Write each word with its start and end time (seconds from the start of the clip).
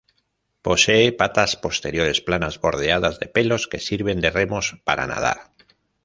Poseen 0.65 1.13
patas 1.19 1.51
posteriores 1.65 2.21
planas 2.27 2.59
bordeadas 2.63 3.19
de 3.21 3.27
pelos, 3.35 3.67
que 3.71 3.77
sirven 3.87 4.19
de 4.23 4.31
remos 4.39 4.67
para 4.87 5.05
nadar. 5.11 5.39